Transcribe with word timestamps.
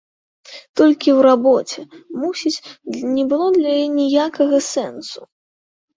Толькі 0.79 1.09
ў 1.17 1.25
рабоце, 1.27 1.81
мусіць, 2.21 2.63
не 3.19 3.23
было 3.35 3.45
для 3.59 3.69
яе 3.77 3.87
ніякага 4.01 4.57
сэнсу. 4.73 5.21